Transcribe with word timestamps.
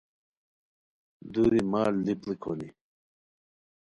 دُوری 1.31 1.61
مال 1.71 1.93
دی 2.05 2.13
پڑیک 2.21 2.41
ہونی 2.45 2.69